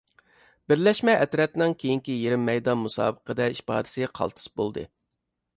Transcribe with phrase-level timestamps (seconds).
[0.71, 4.91] بىرلەشمە ئەترەتنىڭ كېيىنكى يېرىم مەيدان مۇسابىقىدە ئىپادىسى قالتىس بولدى.